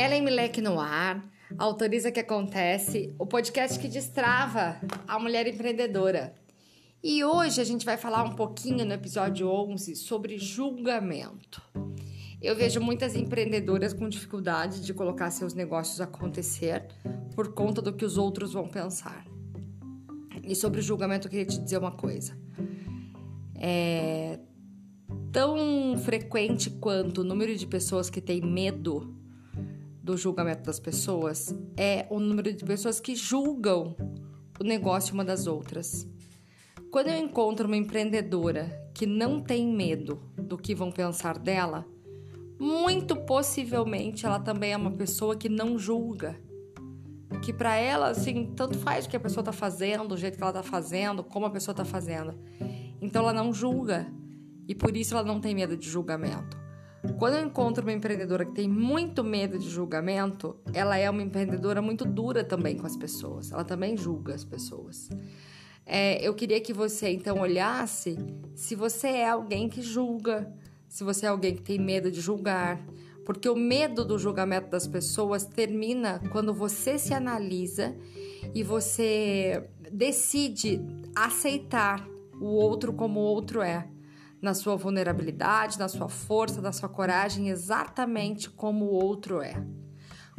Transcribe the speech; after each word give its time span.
Ellen 0.00 0.22
Milek 0.22 0.62
no 0.62 0.80
ar, 0.80 1.22
autoriza 1.58 2.10
que 2.10 2.20
acontece, 2.20 3.14
o 3.18 3.26
podcast 3.26 3.78
que 3.78 3.86
destrava 3.86 4.80
a 5.06 5.18
mulher 5.18 5.46
empreendedora. 5.46 6.32
E 7.04 7.22
hoje 7.22 7.60
a 7.60 7.64
gente 7.64 7.84
vai 7.84 7.98
falar 7.98 8.22
um 8.22 8.34
pouquinho 8.34 8.86
no 8.86 8.94
episódio 8.94 9.46
11 9.46 9.94
sobre 9.96 10.38
julgamento. 10.38 11.60
Eu 12.40 12.56
vejo 12.56 12.80
muitas 12.80 13.14
empreendedoras 13.14 13.92
com 13.92 14.08
dificuldade 14.08 14.80
de 14.80 14.94
colocar 14.94 15.30
seus 15.30 15.52
negócios 15.52 16.00
acontecer 16.00 16.88
por 17.34 17.52
conta 17.52 17.82
do 17.82 17.92
que 17.92 18.06
os 18.06 18.16
outros 18.16 18.54
vão 18.54 18.66
pensar. 18.68 19.26
E 20.42 20.54
sobre 20.54 20.80
o 20.80 20.82
julgamento 20.82 21.26
eu 21.26 21.30
queria 21.30 21.44
te 21.44 21.58
dizer 21.58 21.76
uma 21.76 21.92
coisa. 21.92 22.34
É 23.54 24.38
tão 25.30 25.98
frequente 25.98 26.70
quanto 26.70 27.20
o 27.20 27.24
número 27.24 27.54
de 27.54 27.66
pessoas 27.66 28.08
que 28.08 28.22
têm 28.22 28.40
medo 28.40 29.19
do 30.10 30.16
julgamento 30.16 30.64
das 30.64 30.80
pessoas 30.80 31.54
é 31.76 32.04
o 32.10 32.18
número 32.18 32.52
de 32.52 32.64
pessoas 32.64 32.98
que 32.98 33.14
julgam 33.14 33.94
o 34.58 34.64
negócio 34.64 35.14
uma 35.14 35.24
das 35.24 35.46
outras. 35.46 36.06
Quando 36.90 37.08
eu 37.08 37.16
encontro 37.16 37.68
uma 37.68 37.76
empreendedora 37.76 38.90
que 38.92 39.06
não 39.06 39.40
tem 39.40 39.64
medo 39.68 40.20
do 40.36 40.58
que 40.58 40.74
vão 40.74 40.90
pensar 40.90 41.38
dela, 41.38 41.86
muito 42.58 43.14
possivelmente 43.14 44.26
ela 44.26 44.40
também 44.40 44.72
é 44.72 44.76
uma 44.76 44.90
pessoa 44.90 45.36
que 45.36 45.48
não 45.48 45.78
julga. 45.78 46.36
Que 47.42 47.52
para 47.52 47.76
ela, 47.76 48.08
assim, 48.08 48.52
tanto 48.56 48.76
faz 48.76 49.06
o 49.06 49.08
que 49.08 49.16
a 49.16 49.20
pessoa 49.20 49.44
tá 49.44 49.52
fazendo, 49.52 50.12
o 50.12 50.16
jeito 50.16 50.36
que 50.36 50.42
ela 50.42 50.52
tá 50.52 50.64
fazendo, 50.64 51.22
como 51.22 51.46
a 51.46 51.50
pessoa 51.50 51.72
tá 51.72 51.84
fazendo. 51.84 52.34
Então 53.00 53.22
ela 53.22 53.32
não 53.32 53.52
julga. 53.52 54.12
E 54.66 54.74
por 54.74 54.96
isso 54.96 55.14
ela 55.14 55.24
não 55.24 55.40
tem 55.40 55.54
medo 55.54 55.76
de 55.76 55.88
julgamento. 55.88 56.58
Quando 57.18 57.34
eu 57.34 57.44
encontro 57.44 57.82
uma 57.82 57.92
empreendedora 57.92 58.44
que 58.44 58.52
tem 58.52 58.68
muito 58.68 59.24
medo 59.24 59.58
de 59.58 59.68
julgamento, 59.68 60.56
ela 60.74 60.98
é 60.98 61.08
uma 61.08 61.22
empreendedora 61.22 61.80
muito 61.80 62.04
dura 62.04 62.44
também 62.44 62.76
com 62.76 62.86
as 62.86 62.96
pessoas. 62.96 63.50
Ela 63.50 63.64
também 63.64 63.96
julga 63.96 64.34
as 64.34 64.44
pessoas. 64.44 65.08
É, 65.86 66.22
eu 66.26 66.34
queria 66.34 66.60
que 66.60 66.74
você 66.74 67.08
então 67.08 67.40
olhasse 67.40 68.18
se 68.54 68.74
você 68.74 69.08
é 69.08 69.28
alguém 69.30 69.68
que 69.68 69.80
julga, 69.80 70.52
se 70.88 71.02
você 71.02 71.24
é 71.24 71.30
alguém 71.30 71.54
que 71.54 71.62
tem 71.62 71.78
medo 71.78 72.10
de 72.10 72.20
julgar. 72.20 72.78
Porque 73.24 73.48
o 73.48 73.56
medo 73.56 74.04
do 74.04 74.18
julgamento 74.18 74.68
das 74.68 74.86
pessoas 74.86 75.44
termina 75.44 76.20
quando 76.30 76.52
você 76.52 76.98
se 76.98 77.14
analisa 77.14 77.96
e 78.54 78.62
você 78.62 79.68
decide 79.90 80.80
aceitar 81.14 82.06
o 82.40 82.46
outro 82.46 82.92
como 82.92 83.20
o 83.20 83.22
outro 83.22 83.62
é 83.62 83.88
na 84.40 84.54
sua 84.54 84.76
vulnerabilidade, 84.76 85.78
na 85.78 85.88
sua 85.88 86.08
força, 86.08 86.60
na 86.60 86.72
sua 86.72 86.88
coragem, 86.88 87.48
exatamente 87.48 88.48
como 88.48 88.86
o 88.86 88.92
outro 88.92 89.42
é. 89.42 89.54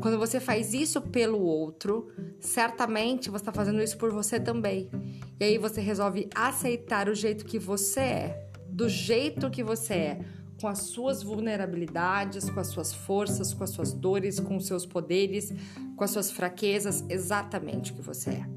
Quando 0.00 0.18
você 0.18 0.38
faz 0.38 0.74
isso 0.74 1.00
pelo 1.00 1.40
outro, 1.40 2.08
certamente 2.38 3.30
você 3.30 3.42
está 3.42 3.52
fazendo 3.52 3.82
isso 3.82 3.96
por 3.96 4.10
você 4.12 4.38
também. 4.38 4.90
E 5.40 5.44
aí 5.44 5.58
você 5.58 5.80
resolve 5.80 6.28
aceitar 6.34 7.08
o 7.08 7.14
jeito 7.14 7.44
que 7.46 7.58
você 7.58 8.00
é, 8.00 8.50
do 8.68 8.88
jeito 8.88 9.50
que 9.50 9.62
você 9.62 9.94
é, 9.94 10.20
com 10.60 10.68
as 10.68 10.80
suas 10.80 11.22
vulnerabilidades, 11.22 12.50
com 12.50 12.60
as 12.60 12.68
suas 12.68 12.92
forças, 12.92 13.52
com 13.52 13.64
as 13.64 13.70
suas 13.70 13.92
dores, 13.92 14.40
com 14.40 14.56
os 14.56 14.66
seus 14.66 14.86
poderes, 14.86 15.52
com 15.96 16.04
as 16.04 16.10
suas 16.10 16.30
fraquezas, 16.30 17.04
exatamente 17.08 17.92
o 17.92 17.94
que 17.94 18.02
você 18.02 18.30
é. 18.30 18.55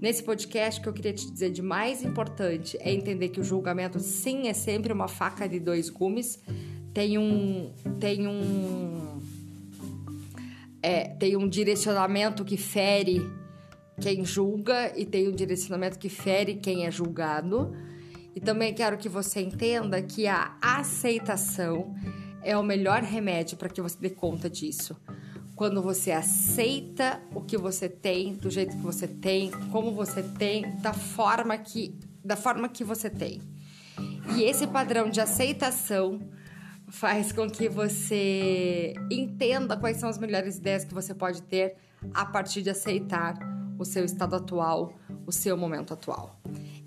Nesse 0.00 0.22
podcast, 0.22 0.78
o 0.78 0.82
que 0.82 0.88
eu 0.88 0.92
queria 0.92 1.12
te 1.12 1.30
dizer 1.30 1.50
de 1.50 1.62
mais 1.62 2.02
importante 2.04 2.76
é 2.80 2.92
entender 2.92 3.30
que 3.30 3.40
o 3.40 3.44
julgamento, 3.44 3.98
sim, 3.98 4.46
é 4.46 4.52
sempre 4.52 4.92
uma 4.92 5.08
faca 5.08 5.48
de 5.48 5.58
dois 5.58 5.88
gumes. 5.88 6.38
Tem 6.92 7.16
um. 7.16 7.72
Tem 7.98 8.26
um. 8.26 9.20
É, 10.82 11.08
tem 11.08 11.36
um 11.36 11.48
direcionamento 11.48 12.44
que 12.44 12.56
fere 12.56 13.22
quem 14.00 14.24
julga 14.24 14.92
e 14.96 15.06
tem 15.06 15.28
um 15.28 15.32
direcionamento 15.32 15.98
que 15.98 16.10
fere 16.10 16.56
quem 16.56 16.86
é 16.86 16.90
julgado. 16.90 17.74
E 18.34 18.40
também 18.40 18.74
quero 18.74 18.98
que 18.98 19.08
você 19.08 19.40
entenda 19.40 20.02
que 20.02 20.26
a 20.26 20.58
aceitação 20.60 21.94
é 22.42 22.56
o 22.56 22.62
melhor 22.62 23.02
remédio 23.02 23.56
para 23.56 23.70
que 23.70 23.80
você 23.80 23.96
dê 23.98 24.10
conta 24.10 24.50
disso 24.50 24.94
quando 25.56 25.80
você 25.82 26.12
aceita 26.12 27.18
o 27.34 27.40
que 27.40 27.56
você 27.56 27.88
tem, 27.88 28.34
do 28.34 28.50
jeito 28.50 28.76
que 28.76 28.82
você 28.82 29.08
tem, 29.08 29.50
como 29.72 29.90
você 29.90 30.22
tem, 30.22 30.70
da 30.82 30.92
forma 30.92 31.56
que, 31.56 31.98
da 32.22 32.36
forma 32.36 32.68
que 32.68 32.84
você 32.84 33.08
tem. 33.08 33.40
E 34.36 34.42
esse 34.42 34.66
padrão 34.66 35.08
de 35.08 35.18
aceitação 35.18 36.20
faz 36.88 37.32
com 37.32 37.48
que 37.48 37.70
você 37.70 38.92
entenda 39.10 39.78
quais 39.78 39.96
são 39.96 40.10
as 40.10 40.18
melhores 40.18 40.58
ideias 40.58 40.84
que 40.84 40.92
você 40.92 41.14
pode 41.14 41.40
ter 41.42 41.76
a 42.12 42.26
partir 42.26 42.60
de 42.60 42.68
aceitar 42.68 43.34
o 43.78 43.84
seu 43.84 44.04
estado 44.04 44.36
atual, 44.36 44.92
o 45.26 45.32
seu 45.32 45.56
momento 45.56 45.94
atual. 45.94 46.38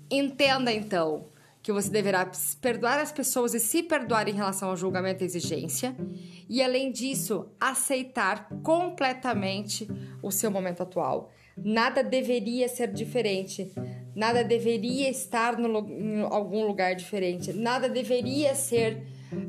Entenda 0.08 0.72
então 0.72 1.26
que 1.62 1.72
você 1.72 1.90
deverá 1.90 2.30
perdoar 2.60 2.98
as 2.98 3.12
pessoas 3.12 3.54
e 3.54 3.60
se 3.60 3.82
perdoar 3.82 4.28
em 4.28 4.32
relação 4.32 4.70
ao 4.70 4.76
julgamento 4.76 5.22
e 5.22 5.26
exigência, 5.26 5.94
e 6.48 6.62
além 6.62 6.90
disso, 6.90 7.48
aceitar 7.60 8.48
completamente 8.62 9.88
o 10.22 10.30
seu 10.30 10.50
momento 10.50 10.82
atual. 10.82 11.30
Nada 11.56 12.02
deveria 12.02 12.68
ser 12.68 12.90
diferente, 12.92 13.70
nada 14.14 14.42
deveria 14.42 15.10
estar 15.10 15.58
no, 15.58 15.86
em 15.90 16.22
algum 16.22 16.66
lugar 16.66 16.94
diferente, 16.94 17.52
nada 17.52 17.88
deveria 17.88 18.54
ser 18.54 19.02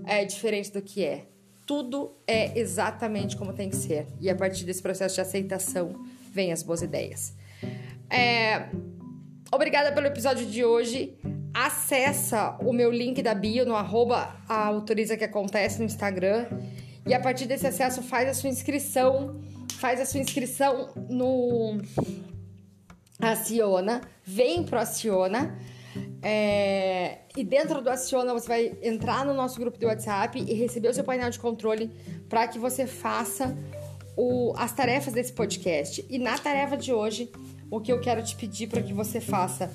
é, 0.06 0.26
diferente 0.26 0.72
do 0.72 0.82
que 0.82 1.06
é. 1.06 1.28
Tudo 1.66 2.12
é 2.28 2.60
exatamente 2.60 3.38
como 3.38 3.54
tem 3.54 3.70
que 3.70 3.78
ser, 3.78 4.08
e 4.20 4.30
a 4.30 4.36
partir 4.36 4.66
desse 4.66 4.82
processo 4.82 5.16
de 5.16 5.22
aceitação 5.22 5.96
vem 6.34 6.52
as 6.52 6.62
boas 6.62 6.82
ideias. 6.82 7.34
É, 8.10 8.68
obrigada 9.54 9.94
pelo 9.94 10.08
episódio 10.08 10.46
de 10.46 10.66
hoje 10.66 11.18
acessa 11.54 12.58
o 12.62 12.72
meu 12.72 12.92
link 12.92 13.22
da 13.22 13.34
bio 13.34 13.66
no 13.66 13.76
arroba 13.76 14.36
autoriza 14.48 15.18
que 15.18 15.24
acontece 15.24 15.80
no 15.80 15.86
Instagram 15.86 16.48
e 17.06 17.14
a 17.14 17.20
partir 17.20 17.46
desse 17.46 17.68
acesso 17.68 18.02
faz 18.02 18.30
a 18.30 18.34
sua 18.34 18.50
inscrição, 18.50 19.42
faz 19.78 20.00
a 20.00 20.06
sua 20.06 20.20
inscrição 20.20 20.90
no 21.10 21.78
Aciona, 23.20 24.02
vem 24.24 24.64
pro 24.64 24.80
Aciona 24.80 25.58
é, 26.22 27.20
e 27.36 27.44
dentro 27.44 27.82
do 27.82 27.90
Aciona 27.90 28.34
você 28.34 28.48
vai 28.48 28.78
entrar 28.82 29.26
no 29.26 29.34
nosso 29.34 29.60
grupo 29.60 29.78
de 29.78 29.86
WhatsApp 29.86 30.40
e 30.40 30.54
receber 30.54 30.90
o 30.90 30.94
seu 30.94 31.04
painel 31.04 31.30
de 31.30 31.40
controle 31.40 31.92
para 32.30 32.48
que 32.48 32.60
você 32.60 32.86
faça 32.86 33.58
o, 34.16 34.54
as 34.56 34.72
tarefas 34.72 35.14
desse 35.14 35.34
podcast. 35.34 36.06
E 36.10 36.20
na 36.20 36.38
tarefa 36.38 36.78
de 36.78 36.94
hoje, 36.94 37.32
o 37.72 37.80
que 37.80 37.92
eu 37.92 38.02
quero 38.02 38.22
te 38.22 38.36
pedir 38.36 38.68
para 38.68 38.84
que 38.84 38.94
você 38.94 39.22
faça 39.22 39.72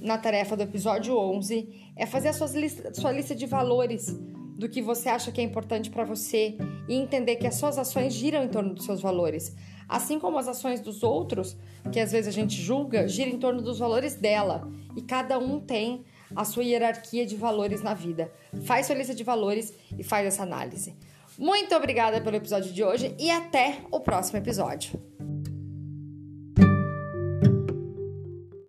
na 0.00 0.16
tarefa 0.16 0.56
do 0.56 0.62
episódio 0.62 1.18
11 1.18 1.92
é 1.96 2.06
fazer 2.06 2.28
a 2.28 2.32
sua 2.32 2.46
lista, 2.46 2.94
sua 2.94 3.10
lista 3.10 3.34
de 3.34 3.44
valores 3.44 4.16
do 4.56 4.68
que 4.68 4.80
você 4.80 5.08
acha 5.08 5.32
que 5.32 5.40
é 5.40 5.44
importante 5.44 5.90
para 5.90 6.04
você 6.04 6.56
e 6.88 6.94
entender 6.94 7.36
que 7.36 7.46
as 7.46 7.56
suas 7.56 7.76
ações 7.76 8.14
giram 8.14 8.44
em 8.44 8.48
torno 8.48 8.72
dos 8.72 8.84
seus 8.84 9.00
valores. 9.00 9.54
Assim 9.88 10.20
como 10.20 10.38
as 10.38 10.46
ações 10.46 10.80
dos 10.80 11.02
outros, 11.02 11.56
que 11.90 11.98
às 11.98 12.12
vezes 12.12 12.28
a 12.28 12.30
gente 12.30 12.54
julga, 12.54 13.08
giram 13.08 13.32
em 13.32 13.38
torno 13.38 13.60
dos 13.60 13.80
valores 13.80 14.14
dela. 14.14 14.70
E 14.94 15.02
cada 15.02 15.38
um 15.38 15.58
tem 15.58 16.04
a 16.36 16.44
sua 16.44 16.62
hierarquia 16.62 17.26
de 17.26 17.34
valores 17.34 17.82
na 17.82 17.94
vida. 17.94 18.30
Faz 18.64 18.86
sua 18.86 18.94
lista 18.94 19.14
de 19.14 19.24
valores 19.24 19.74
e 19.98 20.04
faz 20.04 20.24
essa 20.26 20.44
análise. 20.44 20.94
Muito 21.36 21.74
obrigada 21.74 22.20
pelo 22.20 22.36
episódio 22.36 22.72
de 22.72 22.84
hoje 22.84 23.14
e 23.18 23.30
até 23.30 23.78
o 23.90 23.98
próximo 23.98 24.38
episódio. 24.38 25.09